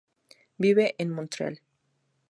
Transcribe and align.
Vive 0.57 0.95
en 0.97 1.11
Montreal. 1.11 1.61